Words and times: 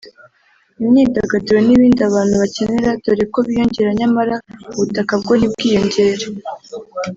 imyidagaduro 0.81 1.59
n’ibindi 1.63 2.01
abantu 2.09 2.35
bakenera 2.43 2.89
dore 3.03 3.23
ko 3.33 3.39
biyongera 3.47 3.89
nyamara 3.99 4.35
ubutaka 4.73 5.13
bwo 5.21 5.33
ntibwiyongere 5.37 6.25